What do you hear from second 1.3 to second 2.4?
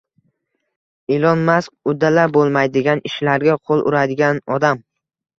Mask «uddalab